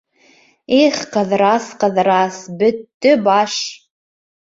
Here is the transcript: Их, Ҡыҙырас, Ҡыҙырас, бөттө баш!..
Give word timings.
Их, 0.77 0.95
Ҡыҙырас, 1.15 1.67
Ҡыҙырас, 1.83 2.39
бөттө 2.63 3.13
баш!.. 3.29 3.59